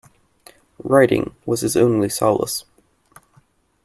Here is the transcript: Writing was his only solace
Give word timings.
Writing 0.83 1.35
was 1.45 1.61
his 1.61 1.77
only 1.77 2.09
solace 2.09 2.65